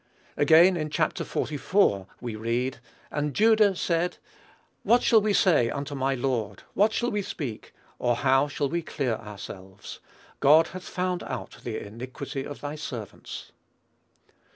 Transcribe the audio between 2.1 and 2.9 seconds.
we read,